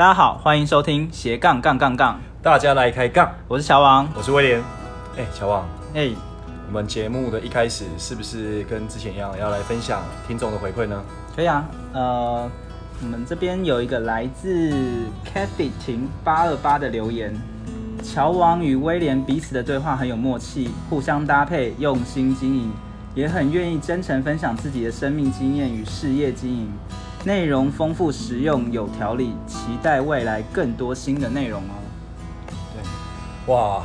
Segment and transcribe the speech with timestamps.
[0.00, 3.30] 大家好，欢迎收听斜杠杠杠杠，大家来开杠。
[3.46, 4.62] 我是乔王，我是威廉。
[5.18, 6.08] 哎，乔王，哎，
[6.68, 11.04] 我们节目的一开始是不是跟之前一样，要来分享听众的回馈呢？
[11.36, 12.50] 可以啊，呃，
[13.02, 14.72] 我们这边有一个来自
[15.22, 17.38] Cathy 婷八二八的留言：
[18.02, 22.72] 乔王与威廉彼此的对话很有默契，互相搭配，用心经营，
[23.14, 26.72] 也很愿意真诚分享自己的生命经验与事业经营。
[27.24, 31.74] 内容丰富、实用、有条理，期待未来更多新的内容哦。
[32.72, 33.82] 对，哇，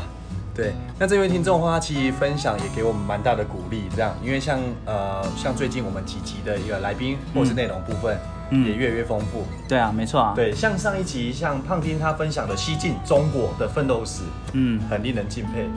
[0.55, 8.17] 对，那这位听众的话，其实分享也给我们蛮大的鼓励，这样，因为像呃，像最近我们几集的一个来宾或是内容部分，
[8.51, 9.43] 嗯，也越来越丰富。
[9.67, 10.33] 对啊，没错啊。
[10.33, 14.23] 对，像上一集像胖丁他分享的西晋中国的奋斗史，
[14.53, 15.67] 嗯，很令人敬佩，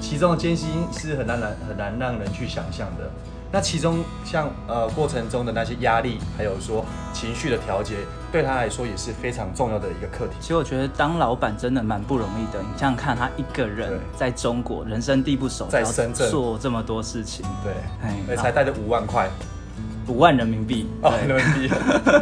[0.00, 3.10] 其中的艰辛是很难难很难让人去想象的。
[3.50, 6.84] 那其中像呃过程中的那些压力，还有说
[7.14, 7.96] 情绪的调节，
[8.30, 10.34] 对他来说也是非常重要的一个课题。
[10.38, 12.60] 其实我觉得当老板真的蛮不容易的。
[12.60, 17.72] 你想想看，他一个人在中国，人生地不熟，在深圳做这么多事情，对，
[18.02, 19.30] 哎，才带着五万块，
[20.08, 21.74] 五万人民币，哦，人民币，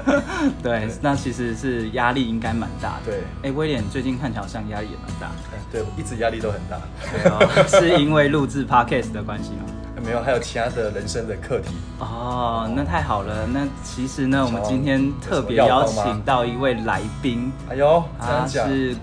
[0.62, 3.10] 对，那其实是压力应该蛮大的。
[3.10, 5.32] 对，哎，威廉最近看起来好像压力也蛮大。
[5.72, 6.78] 对，一直压力都很大。
[7.10, 9.64] 对是因为录制 Podcast 的关系吗？
[10.04, 13.46] 没有，还有其他的人生的课题哦，那太好了。
[13.46, 18.96] 那其实呢，我们今天特别邀请到一位来宾，哎呦，他是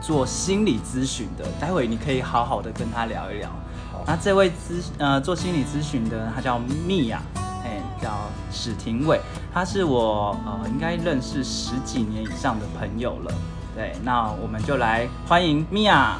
[0.00, 3.48] 做心理咨询的，待会你可以好好的跟他聊一聊。
[4.06, 7.20] 那这位咨呃做心理咨询的，他叫蜜雅，
[7.62, 8.08] 哎，叫
[8.50, 9.20] 史廷伟，
[9.52, 13.34] 他是我呃应该认识十几年以上的朋友了。
[13.76, 16.18] 对，那我们就来欢迎蜜雅。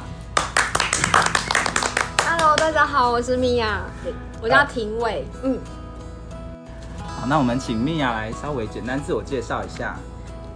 [2.41, 3.81] Hello，大家好，我是米娅。
[4.41, 5.59] 我叫庭伟，嗯，
[6.97, 9.97] 好，那我们请米娅来稍微简单自我介绍一下。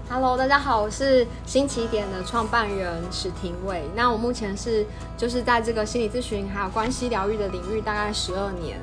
[0.09, 3.83] Hello，大家好，我是新起点的创办人史廷伟。
[3.93, 4.85] 那我目前是
[5.17, 8.79] 就是在这个心理咨询还有关系疗愈的领域大概十二年，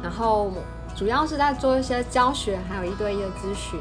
[0.00, 0.52] 然后
[0.94, 3.80] 主要是在做一些教学，还有一对一的咨询，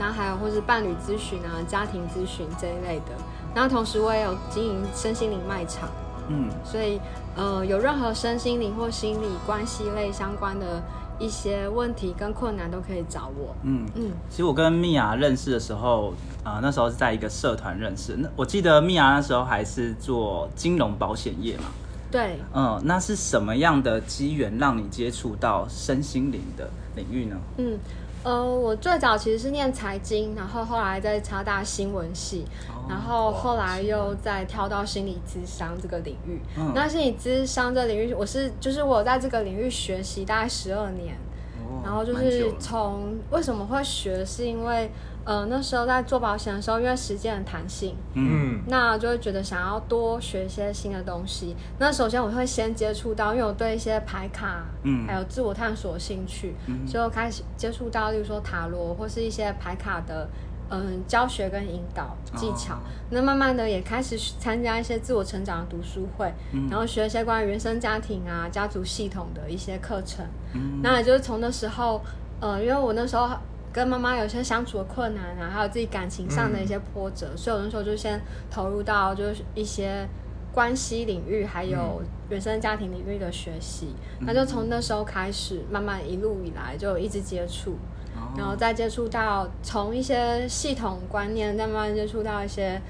[0.00, 3.12] 然后还有或是伴侣咨询啊、家庭咨询这一类的。
[3.54, 5.86] 然后同时我也有经营身心灵卖场。
[6.28, 7.00] 嗯，所以
[7.36, 10.82] 呃，有任何身心灵或心理关系类相关的
[11.18, 13.54] 一些问题跟困难，都可以找我。
[13.62, 18.16] 嗯嗯，其实我跟蜜雅认识的时候，啊、呃，那时候是在一个社团认识。
[18.16, 21.64] 那我记得蜜雅那时候还是做金融保险业嘛。
[22.10, 22.38] 对。
[22.54, 27.36] 嗯，那是什么样的机缘让你接触到身心灵的领域呢？
[27.58, 27.78] 嗯。
[28.26, 32.44] 呃，我最早其实是念财经，然后后来在插大新闻系，
[32.88, 36.40] 然后后来又再跳到心理咨商这个领域。
[36.58, 41.14] 嗯、那心理咨商这领域，我是就是我在这个领域学习大概十二年，
[41.60, 44.90] 哦、然后就是从为什么会学，是因为。
[45.26, 51.56] 呃，那时候在做保险的时候，因为时间很弹性，嗯，那就会觉得想要多学一些新的东西。
[51.80, 60.28] 那首先我会先接触到，因为我对一些牌卡，嗯，还有自我探索兴趣，嗯，所以我开始接触到，例如说塔罗或是一些牌卡的，
[60.70, 62.74] 嗯、呃，教学跟引导技巧。
[62.74, 62.78] 哦、
[63.10, 70.24] 那慢慢的也开始参加一些自我成长的读书会，嗯，然后学一些关于原生家庭啊、家族系统的一些课程。
[70.54, 72.00] 嗯，那也就是从那时候，
[72.38, 73.28] 呃，因为我那时候。
[73.76, 78.18] 跟妈妈有些相处的困难啊，还有自己感情上的一些波折，嗯、所以有的时候就先
[78.50, 80.08] 投入到就是一些
[80.50, 82.00] 关系领域，还有
[82.30, 83.94] 原生家庭领域的学习。
[84.20, 87.72] 嗯、那就从那时候开始，慢慢一路以来就一直接触，
[88.14, 92.80] 哦、然后再接触到从一些系统观念，再慢慢接触到一些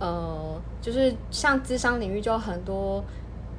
[0.00, 3.04] 呃，就是像智商领域就很多。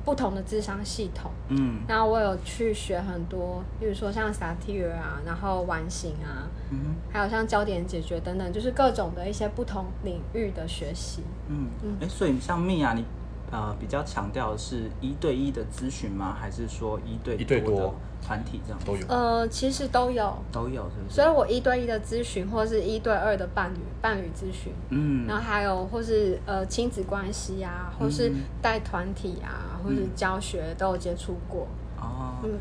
[0.06, 11.68] 不同的智商系统，嗯，那我有去学很多，比如说像 satire 啊，然后完形啊，嗯，还有像焦点解决等等，就是各种的一些不同领域的学习，嗯。
[11.84, 13.06] 嗯，哎、欸，所以像蜜啊，你
[13.54, 16.36] 呃比较强调的是一对一的咨询吗？
[16.38, 17.94] 还是说一对一对多？
[18.26, 21.16] 团体这样都有，呃，其实都有，都有，是不是？
[21.16, 31.68] 所以我一对一的咨询，或是一对二的伴侣伴侣咨询，嗯，然后还有或是呃亲子关系啊，或是带团体啊，嗯、或是教学都有接触过。
[32.00, 32.52] 哦，嗯，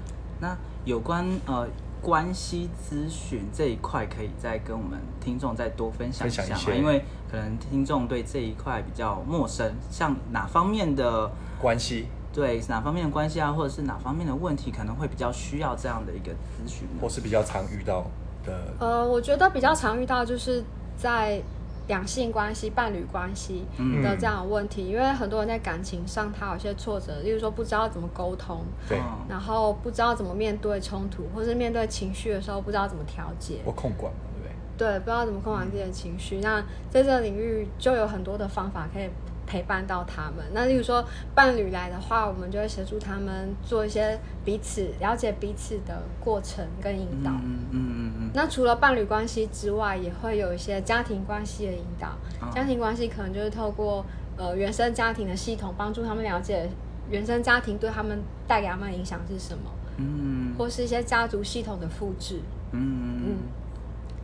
[0.40, 1.64] 那有关呃
[2.02, 6.74] 关系咨询这一块，可以再跟我们听众再多分享一下吗？
[6.74, 12.08] 因为可能听众对这一块比较陌生，像哪方面的关系？
[12.32, 18.04] 对哪方面的关系啊，或者是哪方面的问题，可能会比较需要这样的一个咨询，或是比较常遇到
[18.44, 18.74] 的。
[18.80, 20.64] 呃，我觉得比较常遇到就是
[20.96, 21.42] 在
[21.88, 23.64] 两性关系、伴侣关系
[24.02, 28.98] 的这样的问题，嗯、因为很多人在感情上他有些挫折，例如说不知道怎么沟通，对，
[29.28, 34.52] 然后不知道怎么面对冲突，或是面对情绪的时候不知道怎么调节，我控管，对不对？
[34.78, 36.38] 对，不知道怎么控管自己的情绪。
[36.40, 39.08] 那在这个领域就有很多的方法可以
[39.46, 40.44] 陪伴到他们。
[40.52, 41.04] 那例如说
[41.34, 47.30] 伴侣来的话，我们就会协助他们做一些彼此了解彼此的过程跟引导。
[47.30, 48.30] 嗯嗯嗯嗯。
[48.34, 52.16] 那除了伴侣关系之外，也会有一些家庭关系的引导。
[52.54, 54.04] 家庭关系可能就是透过
[54.36, 56.68] 呃原生家庭的系统，帮助他们了解
[57.10, 59.70] 原生家庭对他们带给他们的影响是什么。
[59.98, 60.54] 嗯。
[60.56, 62.40] 或是一些家族系统的复制。
[62.72, 63.36] 嗯嗯。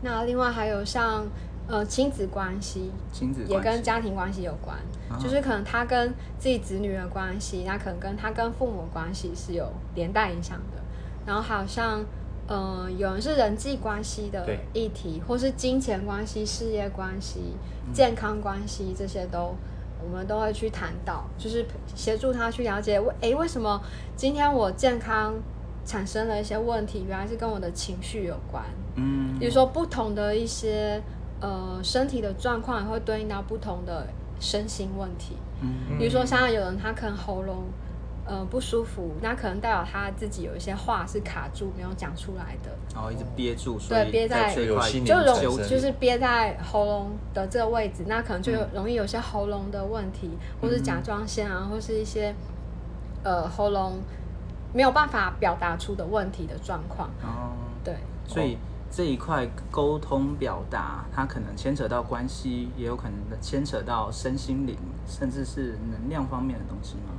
[0.00, 1.26] 那另外还有像
[1.68, 4.76] 呃亲子关系，亲子也跟家庭关系有关，
[5.10, 10.82] 啊、就是可能他跟自己子女的关系，那可能跟他跟父母关系是有连带影响的。
[11.26, 12.02] 然后还有像
[12.46, 17.54] 呃有人是人际关系的议题，或是金钱关系、事业关系、
[17.92, 19.54] 健康关系这些都
[20.02, 23.78] 我们都会去谈到，就是协助他去了解为诶为什么
[24.16, 25.34] 今天我健康
[25.84, 28.64] 产生了一些问题，原来是跟我的情绪有关。
[28.94, 31.02] 嗯，比如说不同的一些
[31.40, 34.06] 呃身体的状况，也会对应到不同的
[34.40, 35.36] 身心问题。
[35.60, 37.64] 嗯，比如说像有人他可能喉咙
[38.24, 50.30] 呃不舒服，那可能代表他自己有一些话是卡住没有讲出来的，然后一直憋住，对，憋在就容就是憋在喉咙的这个位置，那可能就容易有些喉咙的问题，
[50.60, 52.34] 或是甲状腺啊，或是一些
[53.24, 53.98] 呃喉咙
[54.72, 57.08] 没有办法表达出的问题的状况。
[57.22, 57.96] 哦，对，
[58.26, 58.56] 所以。
[58.90, 64.76] 这一块沟通表达，它可能牵扯到关系，也有可能牵扯到身心灵，
[65.06, 67.12] 甚至是能量方面的东西吗？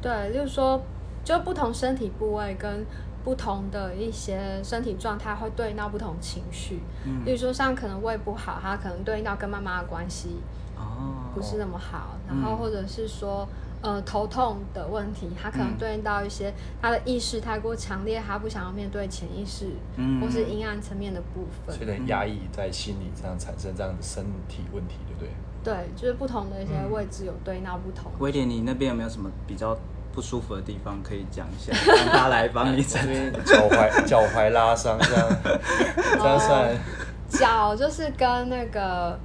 [0.00, 0.80] 对，就是说，
[1.24, 2.86] 就不同身体部位跟
[3.24, 6.80] 不同的一些身体状态，会对应到不同情绪。
[7.04, 10.36] 嗯，比如说像可能胃不好，它可能对应到跟妈妈的关系，
[10.76, 12.16] 哦，不是那么好。
[12.28, 13.46] 哦，然后或者是说。
[13.82, 16.52] 呃，头痛的问题，他可能对应到一些
[16.82, 25.30] 他的意识太过强烈，他不想要面对潜意识，嗯，或是阴暗层面的部分，所以压抑在心理上产生这样的身体问题，对不对？
[25.62, 28.10] 对，就是不同的一些位置有对应到不同。
[28.18, 29.76] 威廉，你那边有没有什么比较
[30.12, 35.28] 不舒服的地方可以讲一下，让他来帮你这边 脚踝脚踝拉伤这样，
[36.18, 36.76] 这样算？
[37.28, 39.18] 脚就是跟那个。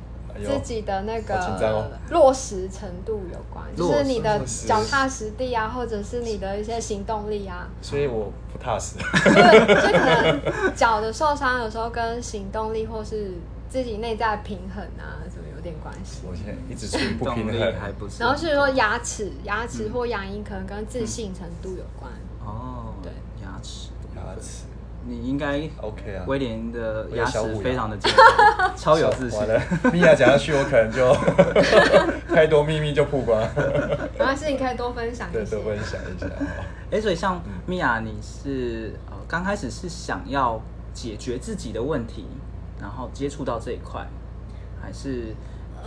[0.44, 7.68] 自己的那个落实程度有关，就是你的脚踏实地啊，或者是你的一些行动力啊。
[7.82, 8.96] 所以我不踏实。
[8.98, 13.34] 对，就可能脚的受伤有时候跟行动力或是
[13.70, 16.22] 自己内在平衡啊，什么有点关系。
[16.28, 18.22] 我现在一直处于不平衡，还不是。
[18.22, 22.12] 然后是说牙齿，牙齿或牙龈可能跟自信程度有关。
[22.44, 23.12] 哦，对，
[23.42, 24.66] 牙齿，牙齿。
[25.06, 29.40] 你应该 OK 啊，威廉的牙齿非常的健康，超有自信。
[29.92, 31.14] 米娅讲下去，我可能就
[32.34, 33.42] 太多秘密就曝光。
[34.14, 35.56] 没关系，你可以多分享一下。
[35.56, 36.28] 多分享一下。
[36.92, 40.62] 哎，所以像米娅，你是呃刚开始是想要
[40.94, 42.28] 解决自己的问题，
[42.80, 44.06] 然后接触到这一块，
[44.82, 45.36] 还是？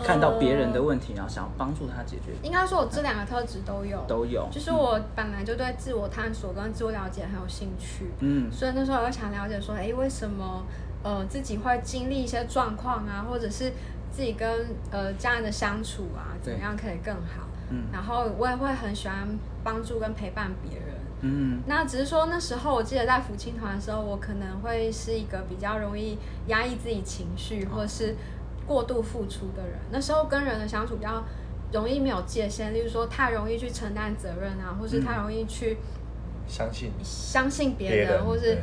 [0.03, 2.33] 看到别人的问题，然后想要帮助他解决。
[2.43, 4.49] 应该说，我这两个特质都有，都有。
[4.51, 10.65] 就是我本来就对自我探索跟自我了解很有兴趣，嗯，所以那时候我就想了解说，哎，为什么
[11.03, 13.73] 呃自己会经历一些状况啊，或者是
[14.11, 17.47] 自己跟呃家人的相处啊，怎么样可以更好？
[17.71, 19.29] 嗯，然后我也会很喜欢
[19.63, 20.89] 帮助跟陪伴别人，
[21.21, 26.19] 嗯，那只是说那时候我记得在福清团的时候，我可能会是一个比较容易
[26.49, 28.17] 压抑自己情绪，或者是。
[28.67, 31.23] 过度付出的人，那时候跟人的相处比较
[31.73, 35.79] 容易没有界限，例如说太容易去承担责任啊，或是太容易去
[36.47, 38.59] 相信相信别人，或是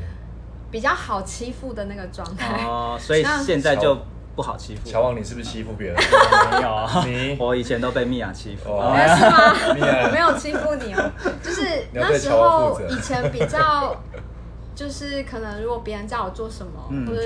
[0.71, 2.63] 比较好欺负的那个状态。
[2.65, 3.97] 哦， 所以现在就
[4.35, 4.89] 不好欺负。
[4.89, 5.97] 乔王，你是不是欺负别人？
[6.51, 8.69] 没有，你我以前都被米娅欺负。
[8.69, 9.53] 是吗？
[9.67, 11.11] 我没有欺负你哦，
[11.43, 13.95] 就是那时候以前比较，
[14.73, 17.21] 就是可能如果别人叫我做什么，或者。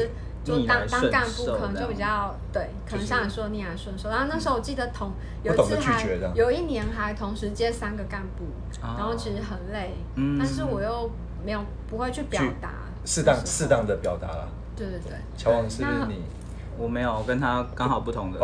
[0.46, 4.10] 就当当干部可能就比较对，可能像你说的逆来顺受。
[4.10, 5.12] 然后那时候我记得同
[5.42, 8.46] 有一次还有一年还同时接三个干部，
[8.82, 9.96] 然后其实很累，
[10.38, 11.10] 但是我又
[11.44, 11.60] 没有
[11.90, 12.70] 不会去表达，
[13.04, 14.48] 适当适当的表达了。
[14.75, 16.22] 对对对，乔王是你，
[16.78, 18.40] 我没有跟他刚好不同的。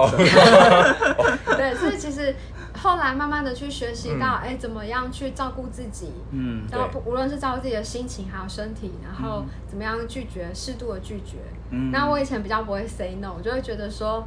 [1.56, 2.36] 对，所以其实。
[2.74, 11.40] 后来慢慢的去学习到，哎、嗯，怎么样去照顾自己，嗯，然后无论是照顾自己的心情还有身体，然后怎么样拒绝适度的拒绝。
[11.72, 14.24] 嗯，那我以前比较不会 say no，我就会觉得说，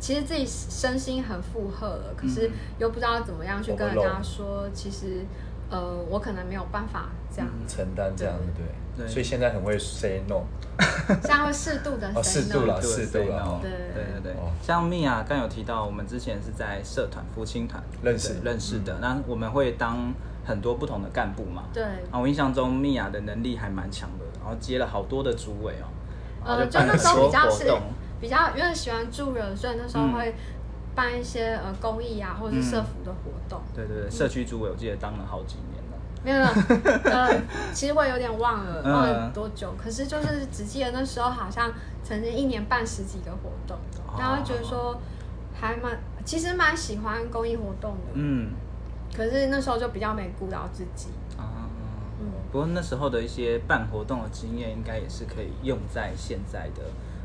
[0.00, 5.24] 其实自己身心很负荷了，可是又不知道怎么样去跟人家说，其实。
[5.70, 7.48] 呃，我可能没有办法这样。
[7.66, 8.34] 承担这样，
[8.96, 10.42] 对，所以现在很会 say no，
[11.08, 13.70] 现在会适度的 say no，适度了，适度了，对。
[13.70, 14.36] 对对对。
[14.62, 18.34] 像米娅刚有提到，我们之前是在社团福青团认识。
[18.44, 20.12] 认识的，那我们会当
[20.44, 21.82] 很多不同的干部嘛，对。
[22.10, 25.88] 啊，我印象中米娅的能力还蛮强的，然后接了好多的主委哦，
[26.44, 27.72] 呃，就那时候比较是。
[28.20, 30.34] 比较因为喜欢助人，所以那时候会
[30.94, 33.60] 办一些呃公益啊，或者是社服的活动。
[33.60, 35.98] 嗯、对对对，社区组委我记得当了好几年了。
[36.24, 36.40] 没有，
[37.12, 37.38] 呃，
[37.74, 39.74] 其实我有点忘了，忘了多久。
[39.76, 41.70] 可是就是只记得那时候好像
[42.02, 43.76] 曾经一年办十几个活动，
[44.18, 44.98] 然后觉得说
[45.52, 48.12] 还蛮，其实蛮喜欢公益活动的。
[48.14, 48.52] 嗯。
[49.14, 51.08] 可是那时候就比较没顾到自己。
[51.36, 51.44] 啊。
[51.58, 51.63] 嗯。
[52.54, 56.84] 不过那时候的一些办活动的经验，应该也是可以用在现在的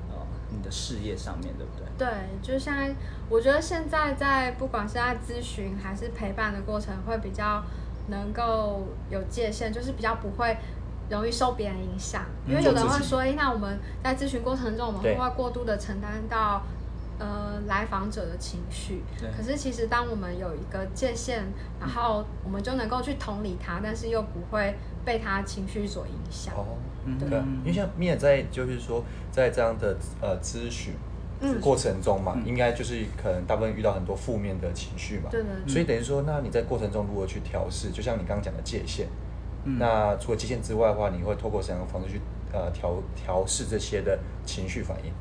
[0.09, 0.15] 呃
[0.49, 1.85] 你的事业上面，对不对？
[1.99, 2.07] 对，
[2.41, 2.95] 就现在，
[3.29, 7.63] 我觉得现在在不管是在咨询还是陪伴的过程，会比较。
[8.11, 10.57] 能够有界限，就是比较不会
[11.11, 16.63] 容易受别人影响，因为有人会说，哎，那我们在咨询过程中，我们会不会过度的承担到
[17.19, 19.03] 呃来访者的情绪？
[19.19, 19.29] 对。
[19.37, 21.43] 可是其实当我们有一个界限，
[21.79, 24.73] 然后我们就能够去同理他，但是又不会
[25.05, 26.55] 被他情绪所影响。
[26.55, 26.77] 哦，
[27.19, 27.37] 对。
[27.61, 30.93] 因为像米娅在就是说在这样的呃咨询。
[31.61, 37.91] 过程中嘛，嗯、应该就是可能大部分遇到很多负面的情绪嘛，对对对，所以等于说，那你在过程中如何去调试？
[37.91, 39.07] 就像你刚刚讲的界限，
[39.63, 42.21] 嗯、那除了界限之外的话，你会透过什么样的方式去
[42.51, 45.13] 呃调调试这些的情绪反应？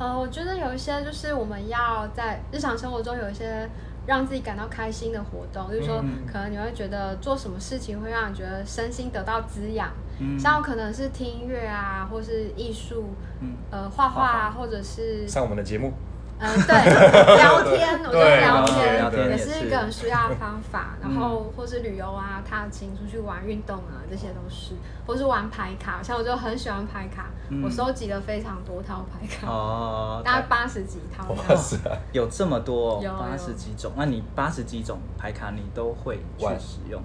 [0.00, 3.68] 呃，我觉得有一些就是我们要在日常生活中有一些
[4.06, 9.90] 让自己感到开心的活动，就是说可能你会觉得做什么事情会让你觉得身心得到滋养。
[10.38, 15.92] 像可能是听音乐啊，或是艺术，嗯、呃，画画啊，或者是上我们的节目，
[16.40, 20.96] 嗯、呃，对，聊 天，我觉得聊天也是一个很需要的方法。
[21.00, 24.72] 然后或是旅游啊，踏青出去玩，运动啊，这些都是，
[25.06, 31.76] 或是玩牌卡，像我就很喜欢牌卡，嗯、我收集了非常多套牌卡，哦，大概八十几套，哇塞，
[32.12, 37.02] 有这么多，有八十几种，那你八十几种牌卡你都会去使用？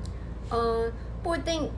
[0.49, 0.89] 呃，
[1.21, 1.69] 不一定。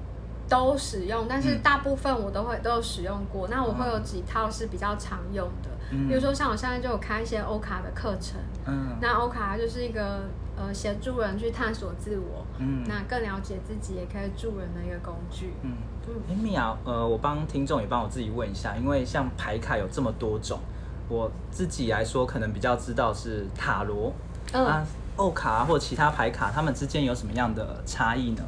[0.49, 3.45] 都使用，但是大部分我都会都有使用过。
[3.49, 8.39] 嗯、那我会有几套是比较常用的，嗯、比如说像我现在就有开一些欧卡的课程。
[8.65, 10.23] 嗯，那欧卡就是一个
[10.57, 15.53] 呃协助人去探索自我，嗯，那更了解自己也可以助人的一个工具。
[15.61, 15.71] 嗯
[16.07, 20.59] 嗯，哎，米娅，呃，我帮听众也帮我自己问一下，因为像牌卡有这么多种，
[21.07, 24.11] 我自己来说可能比较知道是塔罗，
[24.51, 28.43] 嗯，啊，欧卡或者其他牌卡，它们之间有什么样的差异呢？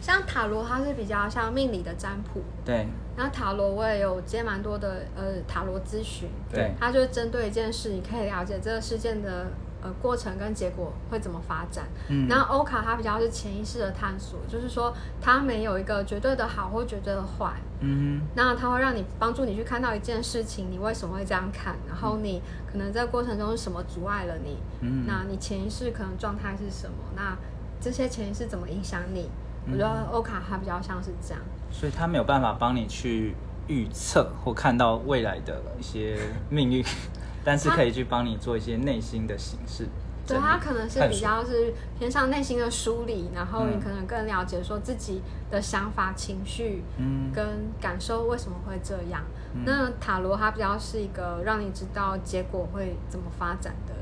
[0.00, 2.42] 像塔罗，它是比较像命理的占卜。
[2.64, 2.86] 对。
[3.16, 6.28] 然后塔罗我也有接蛮多的呃塔罗咨询。
[6.50, 6.72] 对。
[6.80, 9.46] 它就是针对一件事，你可以了解这个事件的
[9.82, 11.84] 呃过程跟结果会怎么发展。
[12.08, 12.26] 嗯。
[12.28, 17.52] 然后欧卡它比较是潜意识的探索，就是说它没有一个绝对的好或绝对的坏。
[17.80, 18.28] 嗯哼。
[18.34, 21.76] 那它会让你帮助你去看到一件事情，你为什么会这样看？
[21.86, 22.40] 然后你
[22.70, 24.56] 可能在过程中是什么阻碍了你？
[24.80, 25.04] 嗯。
[25.06, 26.96] 那你潜意识可能状态是什么？
[27.14, 27.36] 那
[27.78, 29.28] 这些潜意识怎么影响你？
[29.66, 33.34] 我觉得欧卡它比较像是这样，所以它没有办法帮你去
[33.68, 36.84] 预测或看到未来的一些命运，
[37.44, 39.86] 但是可以去帮你做一些内心的形式。
[40.26, 47.44] 对，它可能是比较是偏向内心的梳理，然后你可能更了解说自己的想法、情绪，嗯，跟
[47.80, 49.22] 感受为什么会这样。
[49.54, 53.94] 嗯、那塔罗它比较是一个让你知道结果会怎么发展的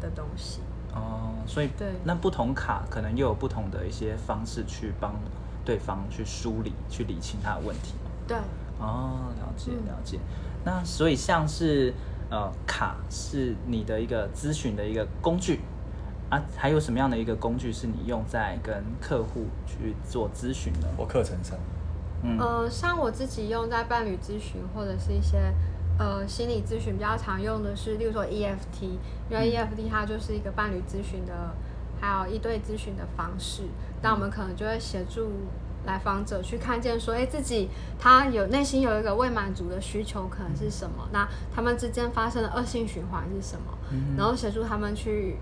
[0.00, 0.60] 的东西。
[0.96, 5.14] 哦，所以对，那不同卡可能又有不同的一些方式去帮
[5.64, 7.94] 对方去梳理、去理清他的问题。
[8.26, 8.36] 对，
[8.80, 10.16] 哦，了解了解。
[10.16, 10.22] 嗯、
[10.64, 11.92] 那所以像是
[12.30, 15.60] 呃卡是你的一个咨询的一个工具
[16.30, 21.58] 啊，还有什么样的一个工具是你用在跟客户去做咨询的或课程上？
[22.22, 25.52] 嗯，呃，像我自己用在伴侣咨询或者是一些。
[25.98, 28.98] 呃，心理咨询比较常用的是，例如说 EFT，
[29.30, 31.54] 因为 EFT 它就是一个伴侣咨询的，
[32.00, 33.62] 还有一对咨询的方式。
[34.02, 35.30] 那我们可能就会协助
[35.86, 41.08] 来访者去看见说，哎，自己他有内心有一个未满足的需求，可能是什么？
[41.12, 43.72] 那他们之间发生的恶性循环是什么？
[44.18, 45.36] 然后协助他们去。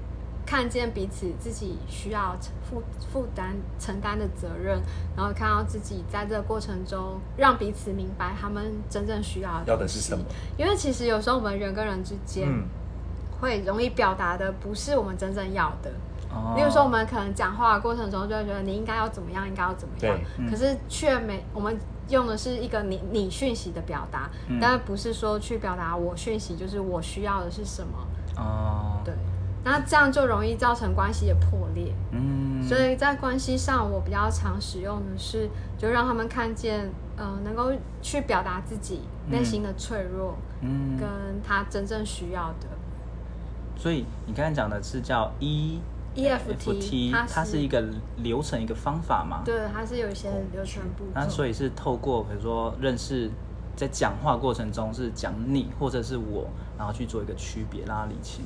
[0.47, 2.83] 看见彼此自己需要负
[3.13, 4.81] 负担承担的责任，
[5.17, 10.25] 然后看到自己在这个过程中让彼此明白他们真正需要的要的是什么。
[10.57, 12.49] 因为其实有时候我们人跟人之间
[13.41, 15.91] 会容易表达的不是我们真正要的。
[16.57, 27.99] 比如说我们可能讲话的过程中就会觉得你应该要怎么样，应该要怎么样，嗯、可是却没我们用的是一个你你讯息的表达，嗯、但不是说去表达我讯息，就是我需要的是什么。
[28.37, 29.15] 哦，对。
[29.65, 31.93] 那这样就容易造成关系的破裂。
[32.13, 41.09] 嗯，所以在关系上，我比较常使用的是，就让他们看见，呃，能够去表达自己内心的脆弱，嗯，跟
[41.43, 42.69] 他真正需要的。
[43.77, 45.81] 所以你刚才讲的是叫 E
[46.15, 47.83] E F T，它是一个
[48.19, 49.43] 流程，一个方法吗？
[49.45, 51.11] 对，它是有一些流程步骤。
[51.15, 53.29] 那所以是透过比如说认识
[53.75, 56.47] 在讲话过程中是讲你或者是我，
[56.79, 58.45] 然后去做一个区别，让他理清。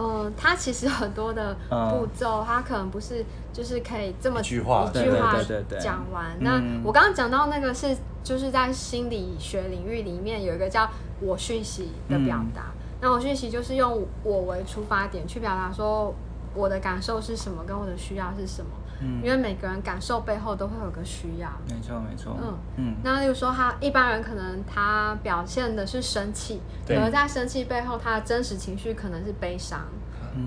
[0.00, 5.36] 呃，它其实很多的步骤，它可能不是就是可以这么一句话一句话
[5.78, 6.34] 讲完。
[6.40, 10.88] 那我刚刚讲到那个是就是在心理学领域里面有一个叫
[11.20, 12.72] 我讯息的表达。
[13.02, 16.14] 那我讯息就是用我为出发点去表达说
[16.54, 18.70] 我的感受是什么，跟我的需要是什么。
[19.00, 21.48] 嗯，因为每个人感受背后都会有个需要。
[21.68, 22.36] 没错，没错。
[22.40, 22.94] 嗯嗯。
[23.02, 29.80] 那例如说，他一般人可能他表现的是生气，可能在生气背后，他的真实情绪可能是悲伤，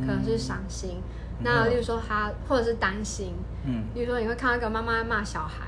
[0.01, 1.01] 可能是伤心。
[1.39, 3.33] 那例如说他或者是担心。
[3.65, 3.85] 嗯。
[3.95, 5.65] 例如说，你会看到一个妈妈骂小孩，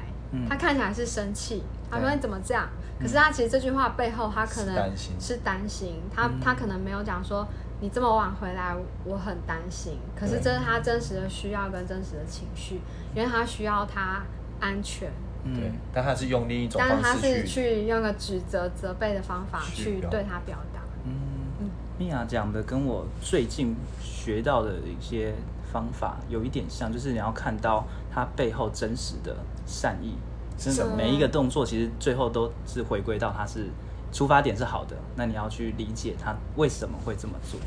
[0.47, 2.69] 他看起来是生气，他说你怎么这样？
[2.99, 7.47] 可是他其实这句话背后，他可能是担心，他他可能没有讲说。
[7.85, 9.99] 你这么晚回来，我很担心。
[10.19, 12.81] 可是这是他真实的需要跟真实的情绪，
[13.13, 14.23] 因为他需要他
[14.59, 15.11] 安全。
[15.43, 20.81] 对，但他是用另一种方式，但他是去用个指责、责备的方法去对他表达。
[21.03, 21.13] 嗯
[21.59, 25.35] 嗯，米娅讲的跟我最近学到的一些
[25.71, 29.37] 方法有一点像，就是你要看到他背后真实的
[29.67, 30.15] 善意，
[30.57, 33.67] 真的每一个动作其实最后都是回归到他是。
[34.11, 37.59] 出发点是好的，那你要去理解他为什么会这么做，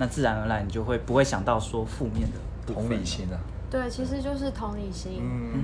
[0.00, 3.38] 那自然而然你就会不会想到说负面的同理心啊。
[3.70, 5.20] 对，其实就是同理心。
[5.20, 5.60] 嗯嗯。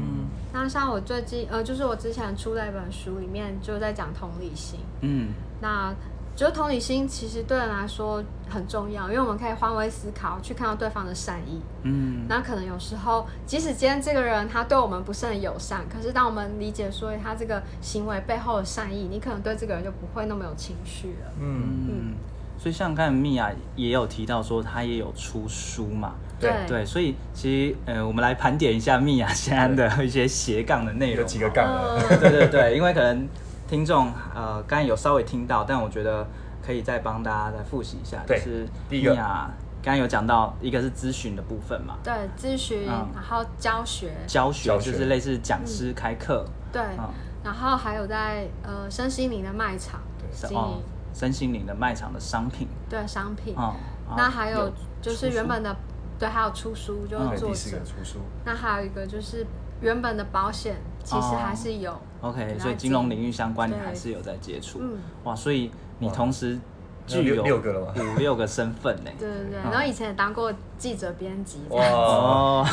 [0.52, 4.78] 那像我最近呃，就是我之前出了一本书里面就在讲同理心。
[5.00, 5.32] 嗯。
[5.60, 5.94] 那。
[6.36, 11.62] 觉得同理心其实对人来说很重要，因为我们可以换位思考，去看到对方的善意。
[11.84, 21.32] 嗯，那可能有时候，即使今天这个人他对我们不是很友善，可是当我们理解说他这个行为背后的善意，你可能对这个人就不会那么有情绪了。
[21.40, 22.14] 嗯嗯。
[22.58, 26.14] 所以像刚才米娅也有提到说，她也有出书嘛？
[26.40, 26.84] 对对。
[26.84, 31.22] 所以其实呃，我们来盘点一下米娅现在的一些斜杠的内容。
[31.22, 32.18] 有几个杠 的？
[32.18, 33.28] 对对对，因为可能。
[33.68, 36.24] 听众呃，刚才有稍微听到，但我觉得
[36.64, 38.22] 可以再帮大家再复习一下。
[38.24, 39.50] 对，就是米娅
[39.82, 41.96] 刚刚有讲到，一个是咨询的部分嘛。
[42.00, 44.12] 对，咨询，嗯、然后教学。
[44.28, 46.44] 教学就是类似讲师开课。
[46.46, 47.08] 嗯、对，嗯、
[47.42, 50.00] 然后还有在呃身心灵的卖场
[50.32, 50.78] 经营、哦，
[51.16, 52.68] 身心灵的卖场的商品。
[52.90, 53.54] 对，商品。
[53.56, 53.74] 哦。
[54.16, 55.74] 那还有就是原本的，
[56.18, 58.18] 对，还有出书，就是做、嗯、第四个出书。
[58.44, 59.46] 那还有一个就是
[59.80, 60.76] 原本的保险。
[61.02, 66.58] 其实还是有，OK，所以金融领域相关你还是有在接触，嗯哇，所以你同时
[67.06, 69.10] 具有六个了五六个身份呢？
[69.16, 72.64] 对对对，然后以前也当过记者、编辑，哇，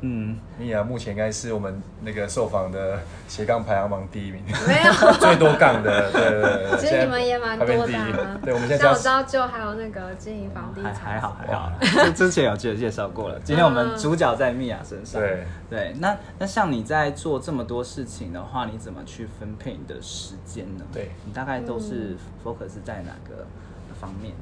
[0.00, 4.92] 嗯，米娅目前应该是我们那个受访的斜杠排行榜第一名，没有。
[5.18, 11.72] 最多杠的，对对对， 其实你们也蛮多的，对，我们现在像我知道就还有那个经营房地产，还好还好，
[12.14, 20.84] 之前有介介绍过了，今天我们主角在米娅身上，对对，那那像你在做这么多事情的话，你怎么去分配你的时间呢？
[20.92, 23.46] 对，你大概都是 focus 在哪个
[24.00, 24.34] 方面？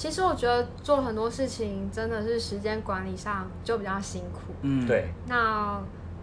[0.00, 4.54] 其实我觉得做很多事情真的是时间管理上就比较辛苦。
[4.62, 5.10] 嗯，对。
[5.26, 5.78] 那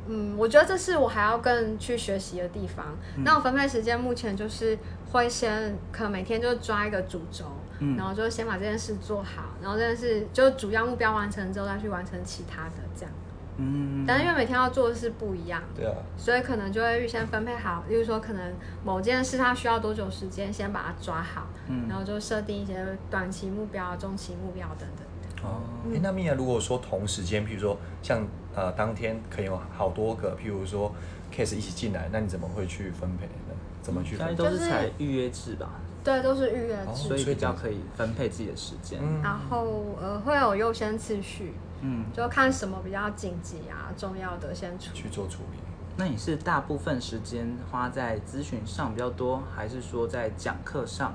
[0.08, 2.88] 嗯，我觉得这是我还要更去学习的地方。
[3.16, 4.76] 嗯、那我分配时间目前就是
[5.12, 7.46] 会先可能每天就抓一个主轴，
[7.78, 13.12] 嗯、然后就先把这件事做好，然后这件事就主要目标完成之后再去完成其他的这样。
[13.60, 25.08] 嗯，但是因为每天要做的事不一样，对啊，所以可能就会预先分配好，例如说可能某件事它需要多久时间，先把它抓好，嗯，然后就设定一些短期目标、中期目标等等。
[25.44, 25.62] 哦，
[26.02, 30.94] 那米娅如果说同时间，譬如说像呃当天可以有好多个，譬如说
[31.32, 33.56] case 一起进来，那你怎么会去分配呢？
[33.82, 34.36] 怎么去分配？
[34.36, 35.70] 都是采预约制吧？
[36.04, 39.00] 对，都是预约制，哦、所以比较可以分配自己的时间。
[39.02, 41.54] 嗯、然后呃会有优先次序。
[41.82, 45.60] 嗯，就看什么比较紧急啊、重要的先处去做处理。
[45.98, 51.14] 那你是大部分时间花在咨询上比较多，还是说在讲课上，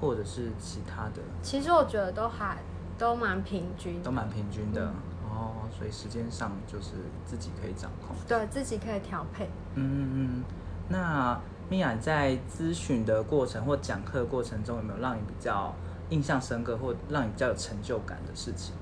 [0.00, 1.22] 或者是其他的？
[1.42, 2.58] 其实我觉得都还
[2.98, 5.52] 都蛮平均，都蛮平均的、嗯、哦。
[5.76, 6.92] 所以时间上就是
[7.24, 9.48] 自己可以掌控，对自己可以调配。
[9.74, 10.44] 嗯嗯嗯。
[10.88, 15.74] 那米娅在咨询的过程或讲课过程中，有没有让你比较
[16.10, 18.74] 印象深刻，或让你比较有成就感的事情？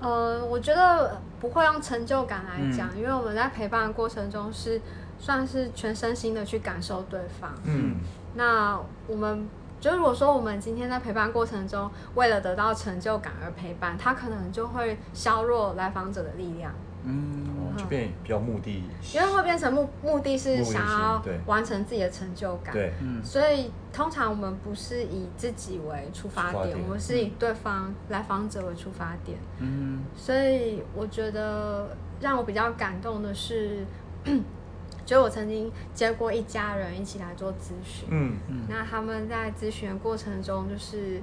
[0.00, 4.80] 呃，我觉得不会用成就感来讲，嗯、因为我们在陪伴的过程中是
[5.18, 7.52] 算是全身心的去感受对方。
[7.64, 7.96] 嗯，
[8.34, 9.46] 那我们
[9.78, 16.72] 就如果说我们今天在陪伴过程中，为了得到成就感而陪伴，他可能就会削弱来访者的力量。
[17.04, 18.84] 嗯，就变比较目的，
[19.14, 26.78] 因为会变成目目的是想要完成自己的成就感，对，嗯，所以通常我们不是以自己为出发点，发点。
[26.82, 33.84] 我们是以对方来访者为出发点，嗯，所以我觉得让我比较感动的是，
[35.06, 41.20] 就我曾经接过一家人一起来做咨询，嗯嗯，那他们在咨询的过程中，就是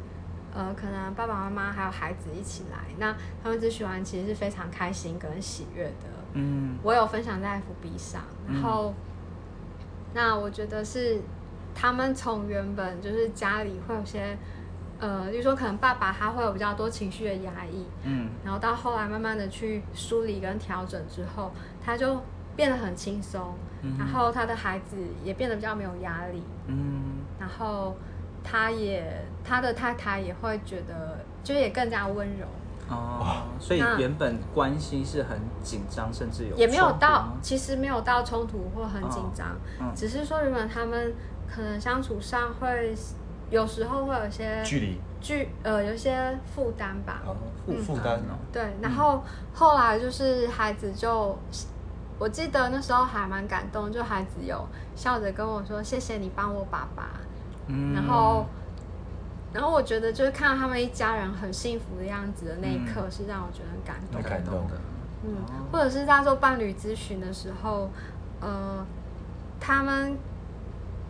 [0.58, 11.22] 呃，可能爸爸妈妈还有孩子一起来，那他们只喜欢其实是非常开心跟喜悦的，嗯，我有分享在 FB 上，然后、嗯、那我觉得是
[11.76, 14.36] 他们从原本就是家里会有些。
[15.00, 21.52] 呃，就是说可能爸爸他会有比较多情绪的压抑，嗯，然后到后来慢慢的去梳理跟调整之后，
[21.86, 22.20] 他就
[22.56, 27.96] 变得很轻松，嗯、然后他的孩子也变得比较没有压力，嗯，然后
[28.44, 32.46] 他也他的太太也会觉得就也更加温柔，
[32.90, 39.48] 哦，所以原本关系是很紧张，甚至有也没有到，其实没有到冲突或很紧张，
[39.80, 41.14] 哦嗯、只是说原本他们
[41.50, 42.96] 可能相处上会。
[43.50, 47.22] 有时候会有些距离，距呃有些负担吧，
[47.66, 48.36] 负负担哦。
[48.52, 49.24] 对，然后
[49.54, 51.34] 后来就是孩子就，
[52.20, 57.12] 我记得那时候还蛮感动，就孩子有笑着跟我说：“谢谢你帮我爸爸。”
[57.68, 58.46] 嗯，然后，
[59.54, 64.22] 然后我觉得就是看到他们一家人很幸福的样子的那一刻，是让我觉得很感动。
[64.22, 64.68] 很感动。
[64.68, 64.78] 的。
[65.26, 65.36] 嗯，
[65.72, 67.90] 或者是在做伴侣咨询的时候，
[68.40, 68.86] 呃，
[69.60, 70.18] 他们。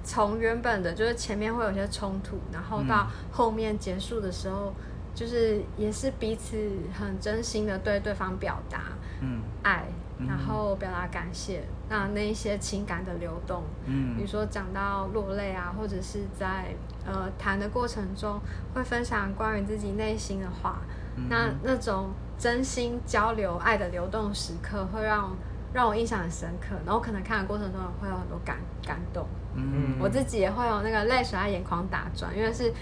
[0.10, 4.74] 从原本的就是前面会有些冲突，然后到后面结束的时候，嗯、
[5.14, 6.56] 就是也是彼此
[6.98, 8.84] 很真心的对对方表达
[9.64, 9.94] 爱，嗯、
[10.26, 16.74] 然后表达感谢，那那一些情感的流动，嗯，比如说讲到落泪啊，或者是在
[17.06, 18.40] 呃谈的过程中
[18.74, 20.82] 会分享关于自己内心的话，
[21.18, 25.36] 嗯、那那种真心交流爱的流动时刻，会让
[25.72, 29.28] 让我印象很深刻，然后可能看的过程中会有很多感感动。
[29.54, 32.74] 嗯，我自己也会有那个泪水在眼眶打转，因为是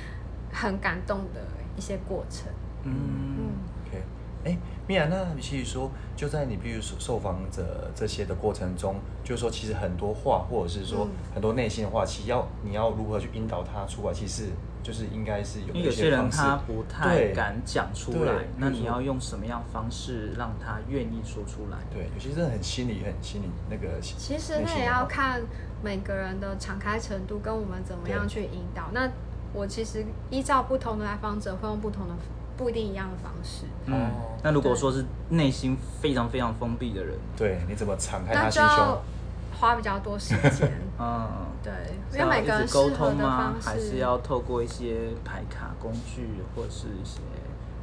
[0.53, 1.41] 很感动的
[1.75, 2.47] 一些过程。
[2.83, 2.93] 嗯。
[2.93, 3.74] 嗯，OK，
[4.45, 14.49] 哎，米娅，那其实说就在你比如说受访者这些的过程中，就是说其实很多话，或者是说很多内心的话，其实要你要如何去引导他出来，其实
[14.83, 15.89] 就是应该是有一些方式。
[15.89, 21.77] 有些人他不太敢讲出来，那你要用什么样方式让他愿意说出来？
[21.91, 23.99] 对，有些人很心里很心里那个。
[23.99, 25.41] 其实那也要看。
[25.83, 28.89] 每个人的敞开程度跟我们怎么样去引导？
[28.91, 29.07] 那
[29.53, 32.13] 我其实依照不同的来访者，会用不同的
[32.57, 33.65] 不一定一样的方式。
[33.85, 34.09] 嗯，
[34.43, 38.69] 那如果说是内心非常非常封闭的人，对，你怎么敞开他心胸？
[38.69, 39.01] 那就
[39.59, 40.71] 花比较多时间。
[40.99, 41.27] 嗯，
[41.63, 41.71] 对，
[42.13, 43.55] 因为每个人沟通吗？
[43.61, 47.19] 还是要透过一些牌卡工具，或者是一些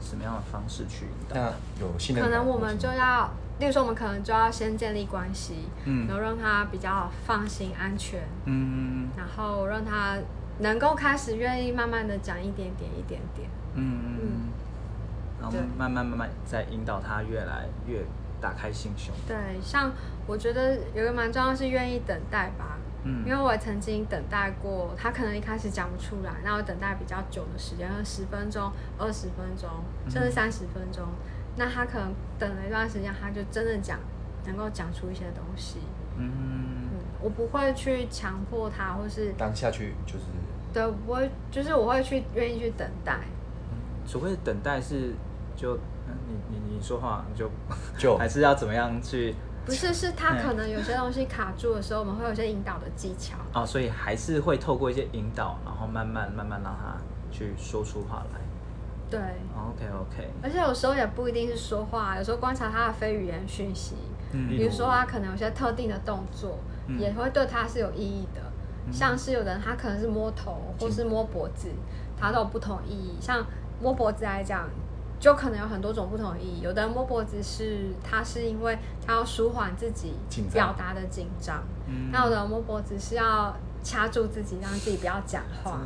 [0.01, 1.37] 什么样的方式去引导？
[1.37, 3.31] 那有信任，可能我们就要。
[3.59, 10.17] 例如说，我们可能就要先建立关系，嗯，然后让他比较放心、安全，嗯，然后让他
[10.59, 14.29] 能够开始愿意慢慢的讲一点点、一点点，嗯嗯，嗯
[15.43, 18.03] 然后慢慢慢慢再引导他越来越
[18.41, 19.13] 打开心胸。
[19.27, 19.91] 对，像
[20.27, 29.69] 我觉得有个蛮重要的是愿意等待吧，嗯，因为我曾经等待过，他可能一开始讲不出来，那我等待比较久的时间，十分钟、二十分钟，
[30.09, 31.03] 甚至三十分钟。
[31.05, 34.01] 嗯那他可能等了一段时间，他就真的讲，
[34.47, 35.81] 能够讲出一些东西。
[36.17, 36.89] 嗯，嗯，
[37.21, 40.25] 我不会去强迫他，或是当下去就是。
[40.73, 43.19] 对，不会，就是我会去愿意去等待。
[44.07, 45.13] 所谓的等待是
[45.57, 45.75] 就，
[46.27, 47.51] 你你你说话你就
[47.99, 49.35] 就还是要怎么样去？
[49.65, 53.37] 不是，是他可能有些东西卡住的时候，我们会有些引导的技巧。
[53.55, 56.97] 哦，所以还是会透过一些引导，然后慢慢慢慢让他
[57.31, 58.41] 去说出话来。
[59.09, 63.95] 对，OK OK，而且有时候也不一定是说话，有时候观察他的非语言讯息，
[64.33, 68.41] 嗯，比如说他可能有些特定的动作，嗯、也会对他是有意义的，
[68.87, 71.69] 嗯、像是有的人他可能是摸头或是摸脖子，
[72.19, 73.17] 他都有不同意义。
[73.21, 73.45] 像
[73.81, 74.67] 摸脖子来讲，
[75.23, 76.61] 就可能有很多种不同意义。
[76.63, 80.15] 有的人摸脖子是他是因为他要舒缓自己
[80.53, 85.79] 表达的紧张，嗯、那有的人摸脖子是要掐住自己，让自己不要讲话，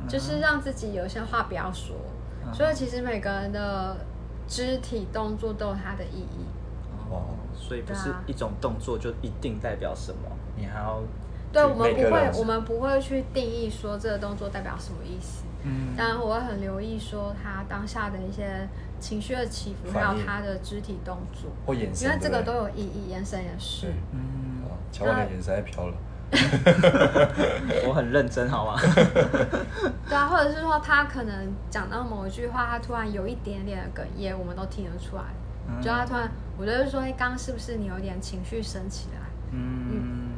[0.00, 1.96] 嗯、就是让自己有一些话不要说。
[2.54, 3.96] 所以其实每个人的
[4.46, 6.46] 肢体动作都有它的意义。
[7.10, 10.20] 哦，所以不是一种动作就一定代表什么，
[10.56, 11.02] 你还要
[11.52, 15.42] 对，我们不会，我们不会去定义说这个动作代表什么意思。
[15.68, 18.66] 嗯，当然我会很留意说他当下的一些
[18.98, 23.92] 情绪的起伏，还有他的肢体动作或眼神，因为这个都有意义，眼神也是。
[24.12, 25.94] 嗯，乔万的眼神还飘了。
[27.88, 28.78] 我很认真，好吗？
[30.08, 35.22] 对啊，或者是说他可能讲到某一句话，他突然有一点点的哽咽，我们都听得出来。
[35.66, 39.20] 嗯、就他突然，我就是说，哎，刚刚是不是你有点情绪升起来？
[39.52, 40.32] 嗯，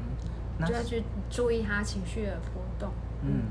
[0.59, 2.90] 嗯就要去注意他情绪的波动。
[3.23, 3.43] 嗯，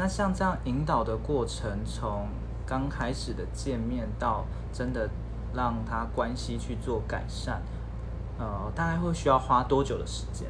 [0.00, 2.26] 那像这样引导的过程，从
[2.64, 5.06] 刚开始的见面到真的
[5.52, 7.60] 让他关系去做改善，
[8.38, 10.48] 呃，大概会需要花多久的时间？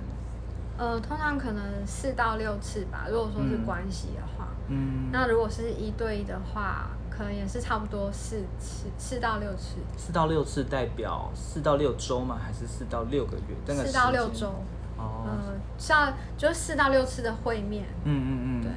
[0.79, 3.09] 呃，通常可能四到六次吧。
[3.11, 9.79] 如果说是关系的话，嗯，那如果是一对一的话，可能也是差不多四次，四到六次。
[9.97, 12.39] 四到六次代表四到六周吗？
[12.41, 13.75] 还是四到六个月？
[13.75, 14.47] 四到六周。
[14.97, 15.27] 哦。
[15.27, 17.87] 呃，像就是四到六次的会面。
[18.05, 18.63] 嗯嗯嗯。
[18.63, 18.71] 对。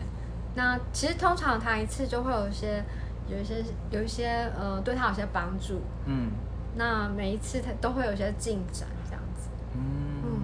[0.55, 2.83] 那其实通常谈一次就会有一些，
[3.27, 5.81] 有一些，有一些呃，对他有些帮助。
[6.05, 6.31] 嗯。
[6.75, 9.49] 那每一次他都会有一些进展，这样子。
[9.73, 9.81] 嗯。
[10.23, 10.41] 嗯，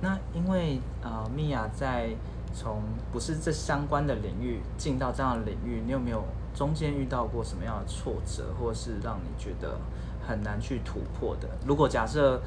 [0.00, 2.10] 那因为呃，米娅在
[2.54, 6.24] 从不是这相关的领域进到这样的领域，你有没有
[6.54, 9.78] 中间遇到过什么样的挫折，或是让你觉得
[10.26, 11.48] 很难去突破的？
[11.66, 12.40] 如果假设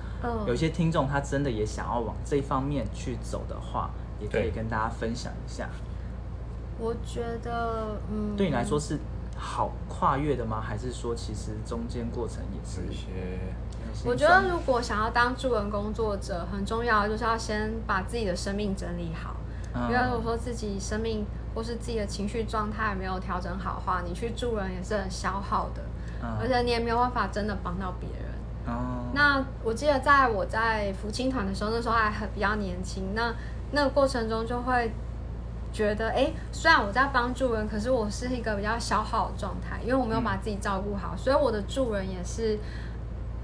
[0.45, 5.69] 有一些听众他真的也想要往这方面去走的话，也可以跟大家分享一下。
[6.79, 8.99] 我觉得，嗯，对你来说是
[9.37, 10.61] 好跨越的吗？
[10.61, 13.39] 还是说其实中间过程也是一些？
[14.05, 19.35] 我觉得如果想要当助人工作者，很重要就是要先把自己的生命整理好。
[19.89, 25.81] 因为如果说自己生命或是自己的情绪状态没有调整好的话，你去助人也是很消耗的，
[26.39, 28.73] 而且你也没有办法真的帮到别人。
[29.13, 33.33] 那我记得在我在福清团的时候，那时候还很比较年轻，那
[33.71, 34.91] 那个过程中就会
[35.75, 42.57] 觉得，哎，虽然我在帮助人，可是我是一个比较消耗的状态，因为我没有把自己照顾好，所以我的助人也是，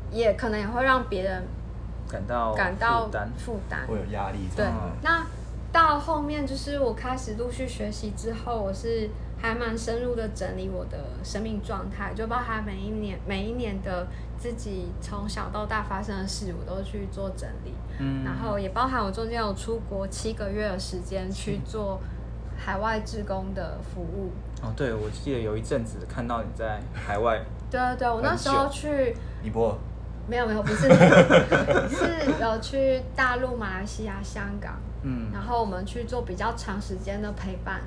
[0.10, 1.44] 也可能也会让别人
[2.08, 4.38] 感到感到负担，会有压力。
[4.56, 4.66] 对，
[5.02, 5.26] 那。
[5.74, 9.10] 到后面就是我开始陆续学习之后，我是
[9.42, 14.06] 还蛮深入的整理我的生命状态，就包含每一年每一年的
[14.38, 17.74] 自己从小到大发生的事，我都去做整理。
[18.00, 22.02] 嗯，然后也包含我中间有出国七个月的时间去做
[22.64, 24.32] 海外职工的服务。
[24.62, 27.42] 哦，对，我记得有一阵子看到你在海外。
[27.70, 29.76] 对对对，我那时候去尼泊尔。
[30.28, 30.88] 没有没有，不是，
[31.90, 37.82] 是有去大陆、马来西亚、香港，嗯，然后我们去做比较长时间的陪伴，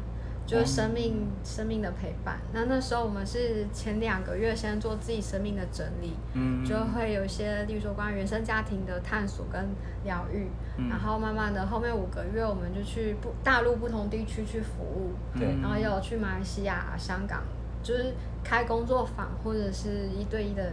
[0.47, 2.39] 就是生命、嗯、生命的陪伴。
[2.53, 9.65] 那那时候我们是前两个月先做自己生命的整理，嗯，就会有一些，例如说关于原生家庭的探索跟
[10.05, 17.43] 疗愈，嗯、然后慢慢的后面五个月我们就去不大陆不同地区去服务，对，然后也有去马来西亚、香港，
[17.83, 20.73] 就是开工作坊或者是一对一的。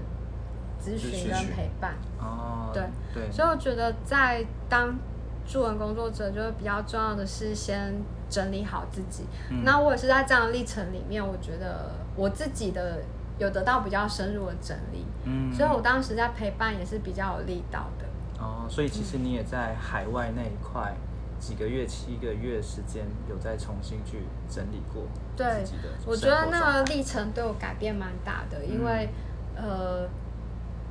[0.84, 1.94] 咨询跟陪伴。
[2.20, 2.82] 哦，对。
[3.14, 4.98] 对，所以我觉得在当
[5.46, 7.94] 助人工作者，就是比较重要的是先
[8.32, 9.26] 整理好自己。
[9.50, 13.04] 嗯、那我也是在这样的历程里面，我觉得我自己的
[13.38, 18.06] 有得到比较深入的整理，嗯，所以我当时在陪伴也是比较有力道的。
[18.44, 20.96] 哦，所以其实你也在海外那一块
[21.38, 25.04] 几个月、七个月时间，有再重新去整理过。
[25.36, 25.64] 对，
[26.08, 29.10] 我觉得那个历程对我改变蛮大的，因为、
[29.58, 30.10] 嗯、呃。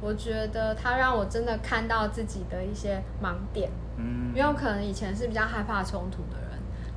[0.02, 6.49] 我觉得他让我真的看到自己的一些盲点，嗯，因为我可能以前是比较害怕冲突的人，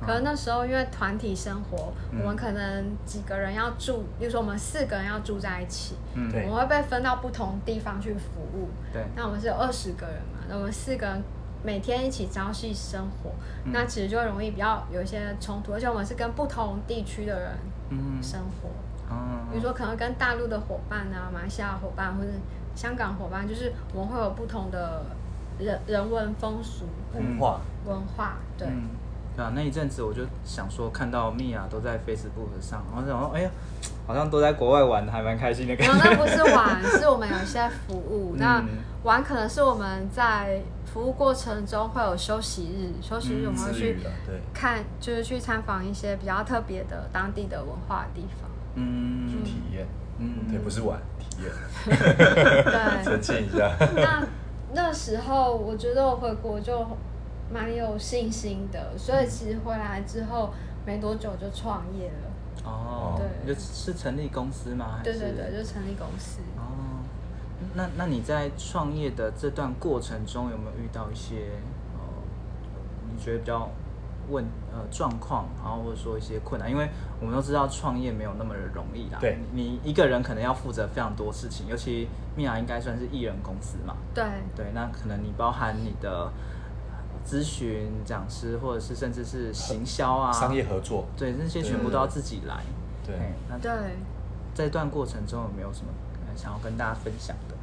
[0.04, 11.22] 可能那时候因为团体生活，嗯、我们可能几个人要住，比如说我们四个人要住在一起，嗯，我们会被分到不同地方去服务，对，那我们是有二十个人嘛，那我们四个人
[11.62, 13.30] 每天一起朝夕生活，
[13.64, 17.50] 嗯、那其实就容易比较有一些冲突，而且我们是跟不同地区的人，
[17.90, 18.68] 嗯，生活，
[19.10, 22.30] 嗯，比如说可能跟大陆的伙伴啊，马来西亚伙伴或者。
[22.76, 25.00] 香港伙伴就是我们会有不同的
[25.60, 26.86] 人人文风俗。
[27.14, 27.60] 文化。
[27.86, 28.66] 文化对，
[29.36, 33.50] 嗯，啊那一阵子我就想说看到米娅都在 Facebook 上，然后想说哎呀，
[34.06, 35.94] 好像都在国外玩，还蛮开心的感觉。
[36.04, 38.34] 那不是玩，是我们有一些服务。
[38.40, 38.62] 那
[39.02, 43.98] 玩可能是我们在服务过程中会有休息日，休息日我们会去
[44.52, 49.86] 看，就是去参访一些比较特别的当地的文化的地方，嗯，去体验，
[50.18, 50.98] 嗯，对，不是玩。
[51.18, 51.50] 体验
[51.84, 53.72] 对，澄清一下。
[53.96, 54.24] 那
[54.72, 56.86] 那时候，我觉得我回国就
[57.54, 60.52] 蛮有信心的，所以其实回来之后
[60.84, 62.68] 没多久就创业了。
[62.68, 64.98] 哦，对，就是成立公司吗？
[65.04, 66.40] 对对对，就成立公司。
[66.56, 66.98] 哦，
[67.74, 71.52] 那那你在创业的这段过程中，有没有遇到一些
[71.94, 72.02] 呃，
[73.08, 73.70] 你觉得比较？
[74.30, 76.88] 问呃状况，然后或者说一些困难，因为
[77.20, 79.18] 我们都知道创业没有那么的容易啦。
[79.20, 83.94] 对，你一个人可能要负责非常多事情，尤其米娅应该算是艺人公司嘛。
[84.14, 84.24] 对
[84.56, 86.32] 对，那可能你包含你的
[87.26, 92.62] 咨询讲师，或者是甚至是行销啊，商业合作，对，那些全部都要自己来。
[93.06, 93.14] 对，
[93.48, 93.70] 那对，
[94.54, 95.88] 在段过程中有没有什么
[96.36, 97.54] 想要跟大家分享的？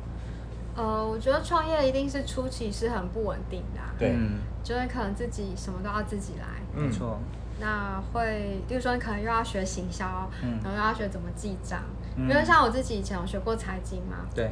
[0.76, 4.16] 呃，我觉得创业一定是初期是很不稳定的，啊，对，
[4.64, 7.38] 就是可能自己什么都要自己来，没错，嗯。
[7.60, 11.80] 那会，比如说你可能又要学行销，嗯，然后又要学怎么记账，
[12.16, 14.52] 嗯，因为像我自己以前有学过财经嘛，对，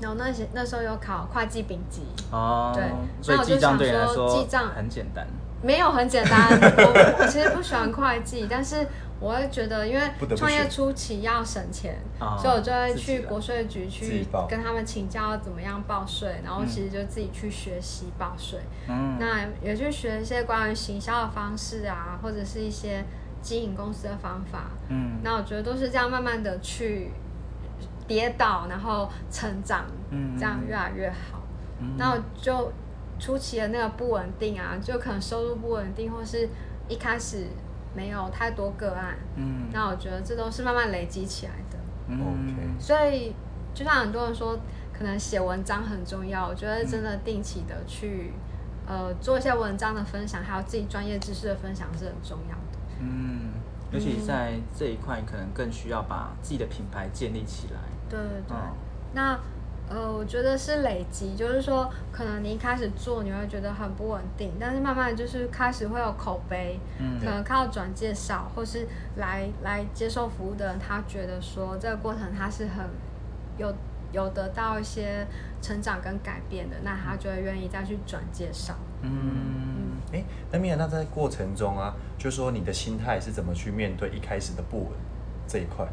[0.00, 2.84] 然后那些那时候有考会计丙级，哦，对，
[3.22, 5.26] 所以记账对你来说记账很简单。
[5.62, 6.50] 没有很简单。
[6.60, 8.86] 我我其实不喜欢会计，但是
[9.18, 11.98] 我会觉得，因为创业初期要省钱，
[12.38, 18.60] 所以我就会去国税局去跟他们请教怎么样报税，然后其实就自己去学习报税。
[18.86, 23.02] 嗯，那也去学一些关于行销的方式啊，或者是一些
[23.40, 24.70] 经营公司的方法。
[24.88, 27.10] 嗯，那我觉得都是这样慢慢的去
[28.06, 29.84] 跌倒，然后成长，
[30.38, 31.42] 这样越来越好。
[31.98, 32.72] 那我就
[33.18, 36.48] 初期的那个不稳定啊，就可能收入不稳定，或是
[36.88, 37.46] 一开始
[37.94, 39.16] 没有太多个案。
[39.36, 41.78] 嗯，那我觉得这都是慢慢累积起来的。
[42.08, 43.34] 嗯，所以
[43.74, 44.58] 就像很多人说，
[44.96, 46.46] 可能写文章很重要。
[46.48, 48.32] 我觉得真的定期的去
[48.86, 52.78] 呃做一些文章的分享，还有自己专业知识的分享是很重要的。
[53.00, 53.50] 嗯，
[53.90, 57.80] 尤其在这一块，可能更需要把自己的品牌建立起来。
[58.08, 58.56] 对对对，
[59.12, 59.38] 那。
[59.88, 72.84] 呃，我觉得是累积，就是说，可能你一开始做，你会觉得很不稳定，但是慢慢就是开始会有口碑，嗯，可能靠转介绍，或是来来接受服务的人，他觉得说这个过程他是很
[73.58, 73.72] 有
[74.10, 75.24] 有得到一些
[75.62, 78.74] 成长跟改变的，那他就会愿意再去转介绍。
[79.02, 84.88] 嗯，哎、嗯，那米娅，那在过程中啊，就是说你的心态是怎么去面对一开始的不稳
[85.46, 85.86] 这一块？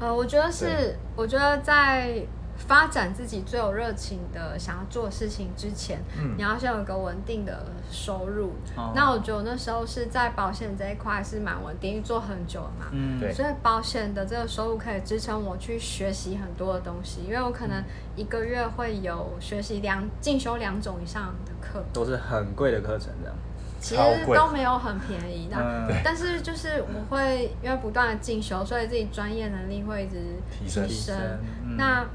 [0.00, 2.26] 呃，我觉得是，我觉得在。
[2.68, 8.52] 发展自己最有热情的想要做的事情之前，嗯、你要先有一个稳定的收入。
[8.76, 12.86] 哦、那我觉得我那时候是在保险这一块是蛮稳定，做很久了嘛。
[12.92, 13.32] 嗯，对。
[13.32, 17.82] 所以保险的这个收入可以支撑我去学习很多的东西，因为我可能
[18.14, 23.34] 一个月会有学习两进修两种以上的课，都是很贵的课程这样。
[23.80, 30.16] 其实都没有很便宜，的、嗯、但是就是我会因为不断的进修，所以自己专业能力会一直
[30.50, 30.86] 提升。
[30.86, 31.16] 提升
[31.64, 32.06] 嗯、那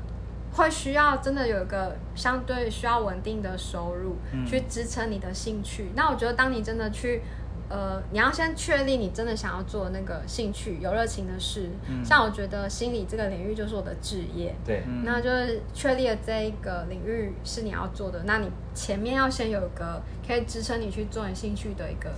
[0.54, 5.88] 会需要真的有一个相对需要稳定的收入去支撑你的兴趣。
[5.90, 7.24] 嗯、那我觉得，当你真的去，
[7.70, 11.70] 呃，你要先确立你真的想要做那个兴趣、有热情的事。
[11.90, 14.54] 嗯、像我觉得心理这个领域就是我的职业。
[14.66, 22.12] 对，那就是确立了这一个领域是你要做的，那你前面要先有个可以支撑你去做你兴趣的一个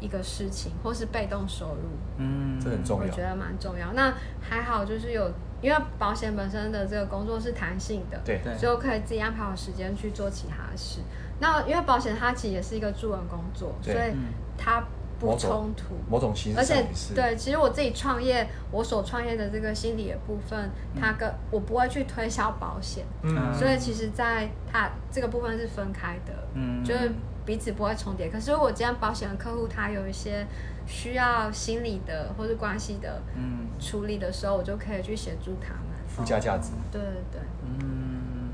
[0.00, 1.88] 一个事情，或是被动收入。
[2.18, 3.92] 嗯，这很重要，我觉得蛮重要。
[3.92, 5.30] 那还好，就是有。
[5.62, 11.00] 因为保险本身的这个工作是弹性的，对，所以我可以自己安排好时间去做其他的事。
[11.40, 14.12] 那因为保险它其实也是一个助人工作，所以
[14.56, 14.84] 它
[15.18, 16.58] 不冲突，某种形式。
[16.58, 27.12] 而且对，其实我自己创业，我所创业的这个心理的部分，它跟我不会去推销保险，嗯，所以其实在它这个部分是分开的，嗯，就是
[27.44, 28.28] 彼此不会重叠。
[28.28, 30.46] 可是如果今天保险的客户他有一些。
[30.86, 35.84] 需要心理的或是关系的嗯处理的时候，嗯、我就可以去协助他们。
[36.06, 36.72] 附加价值。
[36.92, 37.40] 对对对。
[37.64, 38.50] 嗯。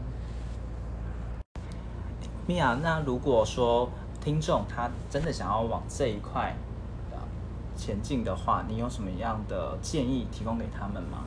[2.47, 6.55] 米娅，那如果说听众他真的想要往这一块
[7.77, 11.25] 前进的话，你有什么样的建议提供给他们吗？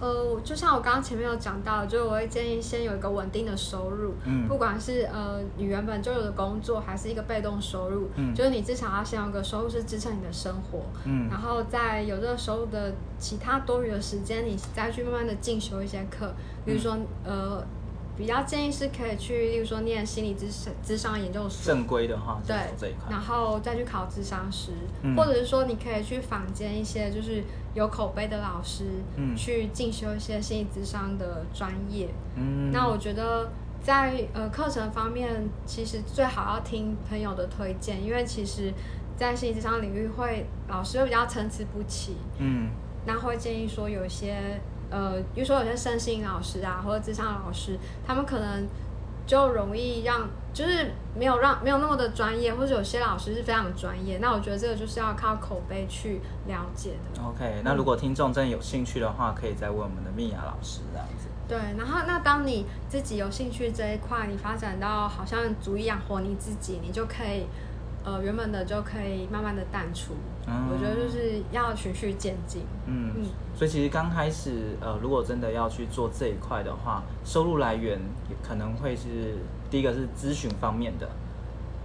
[0.00, 16.32] 呃，就像我刚刚前面有讲到，就是我会建议先有一个稳定的收入，嗯，不管是呃你原本就有的工作，还是一个被动收入，嗯，就是你至少要先有个收入是支撑你的生活，嗯，然后在有这个收入的其他多余的时间，你再去慢慢的进修一些课，
[16.64, 17.66] 比如说、嗯、呃。
[18.16, 24.72] 比较建议是可以去，例如说念心理咨咨商研究所，正规的话，对这一块，然后再去考咨商师，
[25.02, 27.42] 嗯、或者是说你可以去坊间一些就是
[27.74, 28.84] 有口碑的老师，
[29.16, 32.08] 嗯，去进修一些心理咨商的专业。
[32.36, 33.50] 嗯，那我觉得
[33.82, 38.72] 在呃课程方面，其实最好要听朋友的推荐，因为其实，
[39.16, 42.68] 在心理咨商领域会老师会比较参差不齐，嗯，
[43.06, 44.60] 那会建议说有一些。
[44.92, 48.68] 呃，比如说有些身心老师啊，或者咨商老师，他们可能
[49.26, 54.18] 就容易让，就是没有让没有那么的专业，或者有些老师是非常专业。
[54.18, 57.22] 那我觉得这个就是要靠口碑去了解的。
[57.22, 61.28] OK，那如果听众真的有兴趣的话，可以再问我们的米娅老师这样子。
[61.48, 67.46] 对，然后那当你自己有兴趣这一块，你发展到好像足以养活你自己，你就可以。
[68.04, 70.14] 呃，原本的就可以慢慢的淡出，
[70.46, 72.62] 嗯、我觉得就是要循序渐进。
[72.86, 79.38] 嗯，嗯，所以其实刚开始，呃，如果真的要去做这一块的话，收入来源也可能会是
[79.70, 81.08] 第一个是咨询方面的，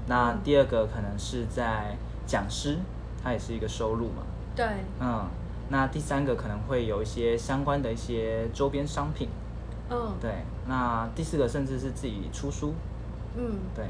[0.08, 1.96] 那第二个可能是在
[2.26, 2.80] 讲师，
[3.24, 4.24] 它也是一个收入嘛。
[4.56, 4.66] 对。
[5.00, 5.28] 嗯，
[5.70, 9.30] 那第三个可能会有一些相关的一些周边商品。
[9.92, 10.16] 嗯。
[10.20, 12.74] 对，那第四个甚至是自己出书。
[13.38, 13.60] 嗯。
[13.76, 13.86] 对。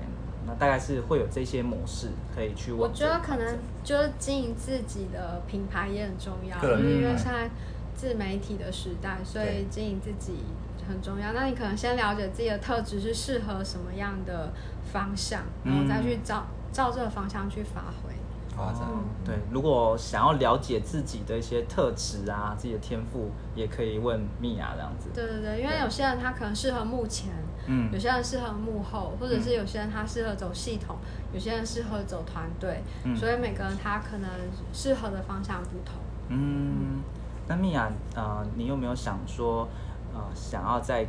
[0.48, 2.72] 那大概是会有这些模式可以去。
[2.72, 7.50] 我觉得可能就是经营自己的品牌也很重要，因为因为现在
[7.94, 10.40] 自媒体的时代，所以经营自己
[10.88, 11.34] 很重要。
[11.34, 14.52] 那你可能先了解自己的特质是适合什么样的
[14.92, 18.14] 方向，然后再去找照这个方向去发挥。
[18.56, 25.10] 发展、哦、对，如果想要了解自己的一些特质啊，自己的天赋，也可以问米娅这样子。
[25.14, 27.32] 对对对，因为有些人他可能适合目前，
[27.68, 34.30] 嗯，有些人适合幕后，或者是有些人他适合走系统，嗯、有些人适合走团队，嗯、所以每个人他可能
[34.74, 35.96] 适合的方向不同。
[36.30, 37.02] 嗯，
[37.48, 39.68] 那米娅，呃，你有没有想说，
[40.14, 41.06] 呃，想要在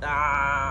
[0.00, 0.68] 啊？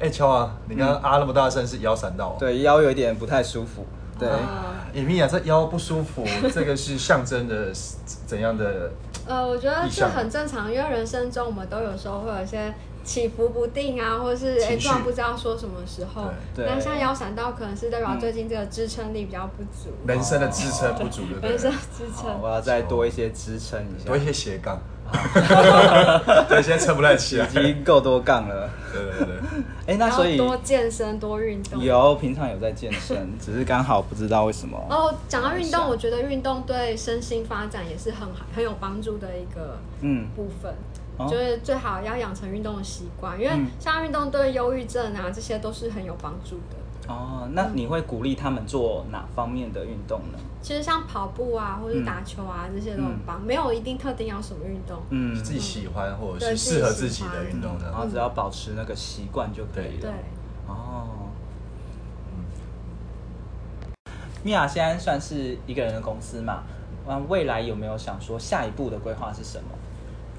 [0.00, 2.36] 哎、欸，乔啊，你刚刚啊那么大声，是腰闪到？
[2.38, 3.86] 对，腰有一点不太舒服。
[4.18, 7.72] 对，米娅这腰不舒服， 这个是象征的
[8.26, 8.90] 怎样的？
[9.26, 12.72] 呃，我觉得是很正常，因为人生中我们都有时候会有一些
[13.04, 16.30] 起伏不定啊，或者是哎突然不知道说什么时候。
[16.54, 16.66] 对。
[16.66, 21.48] 那像腰闪到，可能是代表最近这个支撑力比较不足，人生的支撑不足的。
[21.48, 22.40] 人生支撑。
[22.40, 24.80] 我要再多一些支撑一下，多一些斜杠。
[26.48, 28.70] 对，现在撑不太起来，已经够多杠了。
[28.90, 29.36] 对对对。
[29.86, 31.78] 哎，那所以多健身多运动。
[31.84, 34.78] 有，平常有在健身， 只是刚好不知道为什么。
[34.88, 40.74] 哦，讲到运动，我觉得运动对身心发展也是很好很有帮助的一个嗯部分，
[41.18, 46.76] 就是最好要养成运动的习惯，因为像运动对忧郁症啊这些都是很有帮助的。
[47.06, 50.38] 哦，那你会鼓励他们做哪方面的运动呢？
[50.62, 60.00] 其实像跑步啊，或者打球啊，这些都很棒，没有一定特定要什么运动，嗯，自己喜欢或者是适合自己的运动的，然后只要保持那个习惯就可以了。
[60.00, 60.10] 对，
[60.66, 61.28] 哦，
[62.32, 62.44] 嗯
[64.42, 66.62] 米娅现在算是一个人的公司嘛，
[67.06, 69.68] 那未来有没有想说下一步的规划是什么？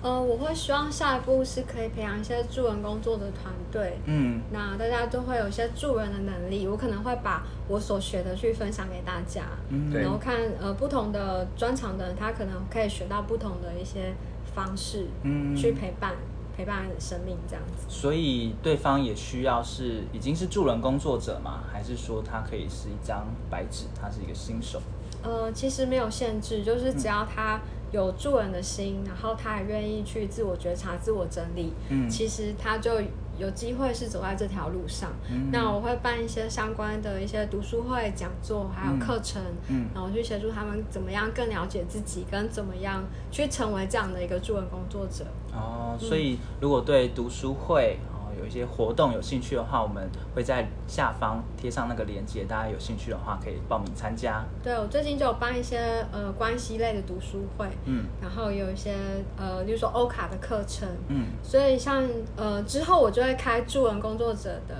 [0.05, 14.13] 呃，我会希望下一步是可以培养一些助人工作的团队，嗯，那大家都会有一些助人的能力，我可能会把我所学的去分享给大家，嗯，然后看呃不同的专长的人，他可能可以学到不同的一些
[14.53, 16.13] 方式，嗯，去陪伴
[16.55, 17.87] 陪伴生命这样子。
[17.89, 21.63] 所以对方也需要是已经是助人工作者吗？
[21.73, 24.79] 还是说他可以是一张白纸，他是一个新手？
[25.23, 27.59] 呃，其实没有限制，就是只要他。
[27.91, 32.91] 有助人的心，然后他也愿意去自我觉察、自我整理，嗯，其实他就
[33.37, 35.11] 有机会是走在这条路上。
[35.29, 45.25] 嗯，那我会办一些相关的一些读书会、讲座，还有课程，嗯，然后去协助他们怎么样更了解自己，跟怎么样去成为这样的一个助人工作者。
[45.53, 47.97] 哦，所以如果对读书会，
[48.45, 54.45] 有一些活动有兴趣的话，我们会在下方贴上那个链接，大家有兴趣的话可以报名参加。
[54.63, 58.93] 对，我最近就有办一些呃关系类的读书会，嗯，然后有一些
[59.35, 64.75] 呃，比如说欧卡的课程，嗯，所以像呃之后我就会开助人工作者的。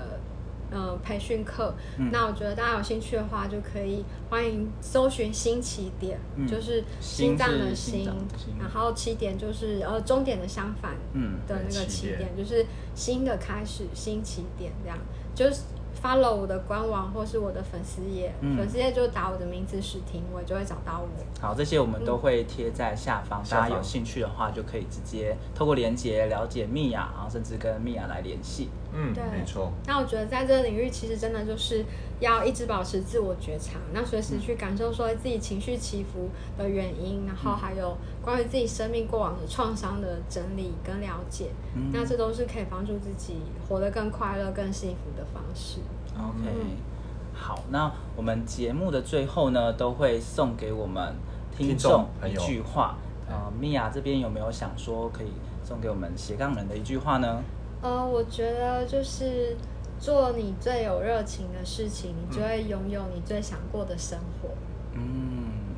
[0.70, 10.94] 呃，培训课，嗯、那我觉得大家有兴趣的话，就可以欢迎搜寻新起点，嗯、就是心脏的心，心然后起点就是呃终点的相反
[11.46, 14.98] 的那个起点，就是新的开始，新起点这样，
[15.34, 15.62] 就是。
[15.96, 21.08] follow 我的官网或是我的粉丝页，嗯、粉丝页就打我的名字史婷，我，就会找到我。
[21.38, 28.70] 好，这些我们都会贴在下方，嗯、大家有兴趣的话就可以直接透过连接了解米娅，然后甚至跟米娅来联系。
[28.94, 29.70] 嗯，对，没错。
[29.86, 31.84] 那我觉得在这个领域，其实真的就是
[32.20, 43.34] 要一直保持自我觉察，那随时去感受说自己情绪起伏的原因，嗯、然后还有关于自己生命过往的创伤的整理跟了解，嗯、那这都是可以帮助自己
[43.68, 45.80] 活得更快乐、更幸福的方式。
[46.16, 46.48] OK，
[47.38, 51.14] 好，那我们节目的最后呢，都会送给我们
[51.56, 52.96] 听众一句话。
[53.28, 55.32] 呃，米娅这边有没有想说可以
[55.62, 57.42] 送给我们斜杠人的一句话呢？
[57.82, 59.56] 呃，我觉得就是
[60.00, 64.48] 做你最有热情的事情，你就会拥有你最想过的生活。
[64.94, 65.02] 嗯，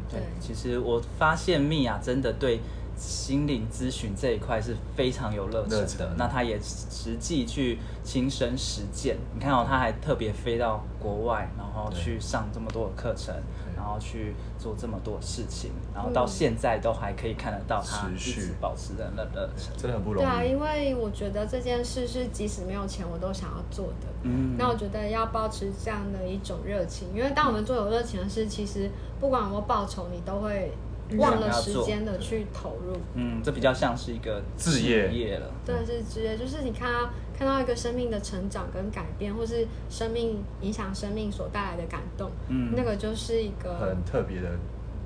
[0.09, 2.61] 对，对其实我发现米娅真的对。
[2.99, 9.17] 心灵咨询这一块是非常有热忱的，那他也实际去亲身实践。
[9.33, 13.33] 你看到、哦、他还特别飞到国外，然后去上这么多的课程，
[13.77, 20.27] 然后去做这么多事情，然后到现在都还可以看得到他一直保持的那热忱，真的很不容易。
[20.27, 24.09] 对啊，因为我觉得这件事是即使没有钱我都想要做的。
[24.25, 28.91] 嗯，那我觉得要保持这样的一种热情，因为当我们做有热情的事，其实
[29.21, 30.73] 不管有没有报酬，你都会。
[31.17, 35.51] 忘了时间的去投入，嗯，这比较像是一个职业了。
[35.65, 44.51] 对，是职业，就是你看到看到一个生命的成长跟改变，或是生命影响生命所带来的感动，嗯，那个就是一个很特别的。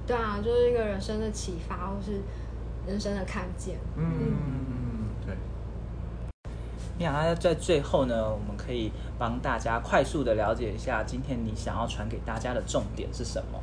[0.05, 2.21] 对啊，就是一个人生的启发，或是
[2.85, 3.77] 人生的看见。
[3.97, 5.37] 嗯嗯嗯，对。
[6.99, 13.61] 米娅，在最后呢，我们可以帮大家快速的了解一下，今天你想要传给大家的重点是什么？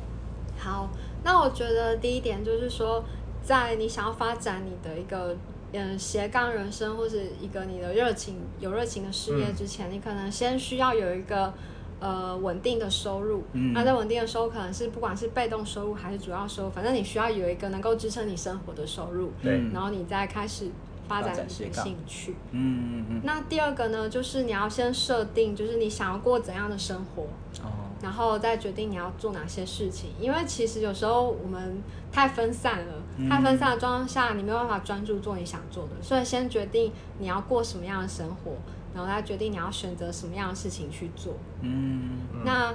[0.58, 0.88] 好。
[1.22, 3.04] 那我觉得第一点就是说，
[3.42, 5.36] 在你想要发展你的一个
[5.72, 11.52] 嗯斜杠人生，或者一个你的热情有热情的事业之前，嗯、你可能先需要有一个
[12.00, 13.44] 呃稳定的收入。
[13.52, 19.30] 嗯，那在稳定的收入可能是不管是被动收入还是主要收入，反正你需要有一个能够支撑你生活的收入。
[19.42, 20.70] 对，然后你再开始
[21.06, 22.34] 发展你的兴趣。
[22.52, 23.20] 嗯嗯嗯。
[23.24, 27.22] 那第二个呢，就是你要先设定，就是你想要过怎样的生活。
[27.62, 27.79] 哦。
[28.02, 35.90] 然后再决定你要做哪些事情，因为其实有时候我们太分散了，嗯、太分散的状况下，你没有办法专注做你想做的。
[36.00, 38.52] 所以先决定你要过什么样的生活，
[38.94, 41.34] 然后再决定你要选择什么样的事情去做。
[41.60, 42.74] 嗯，那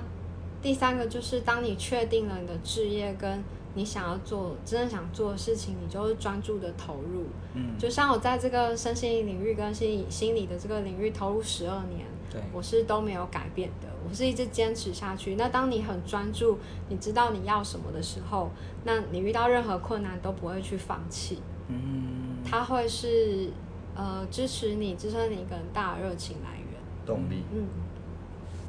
[0.62, 7.26] 第三个就是当你确定了你的置业跟你想要做真正想做的事情，你就会专注的投入。
[7.56, 12.06] 嗯，就像我在这个身心灵领域跟心理心理的这个领域投入十二年。
[12.54, 15.36] 我是都没有改变的，我是一直坚持下去。
[15.36, 16.58] 那当你很专注，
[16.90, 18.52] 你知道你要什么的时候，
[18.84, 21.42] 那你遇到任何困难都不会去放弃。
[21.68, 23.50] 嗯，它会是
[23.96, 27.44] 呃支持你、支撑你一个很大的热情来源、动力。
[27.54, 27.68] 嗯，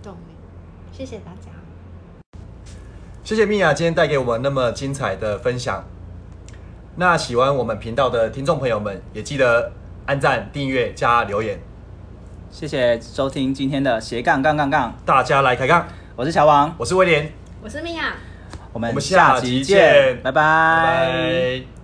[0.02, 0.34] 动力。
[0.92, 1.50] 谢谢大家，
[3.22, 5.84] 谢谢米娅今天带给我们那么精彩的分享。
[6.94, 9.70] 那喜欢我们频道的听众朋友们，也记得
[10.06, 11.60] 按赞、订阅、加留言。
[12.56, 15.86] 谢谢收听今天的斜杠杠杠杠，大家来开杠。
[16.16, 17.30] 我是乔王，我是威廉，
[17.62, 18.14] 我是米娅，
[18.72, 20.32] 我们下集见，拜拜。
[20.32, 21.75] 拜拜。